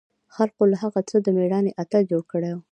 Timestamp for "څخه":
1.07-1.19